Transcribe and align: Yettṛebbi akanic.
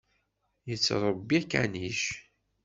Yettṛebbi 0.69 1.33
akanic. 1.39 2.01